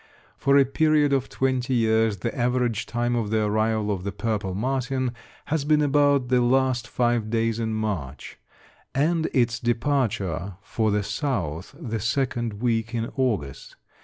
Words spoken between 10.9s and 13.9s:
South the second week in August.